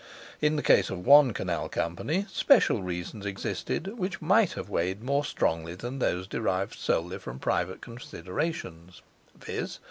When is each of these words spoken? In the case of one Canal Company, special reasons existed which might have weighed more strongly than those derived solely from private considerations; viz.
In 0.41 0.55
the 0.55 0.63
case 0.63 0.89
of 0.89 1.05
one 1.05 1.31
Canal 1.31 1.69
Company, 1.69 2.25
special 2.27 2.81
reasons 2.81 3.23
existed 3.23 3.99
which 3.99 4.19
might 4.19 4.53
have 4.53 4.67
weighed 4.67 5.03
more 5.03 5.23
strongly 5.23 5.75
than 5.75 5.99
those 5.99 6.25
derived 6.25 6.73
solely 6.73 7.19
from 7.19 7.37
private 7.37 7.81
considerations; 7.81 9.03
viz. 9.39 9.77